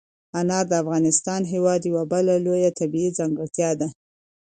[0.39, 3.87] انار د افغانستان هېواد یوه بله لویه طبیعي ځانګړتیا ده.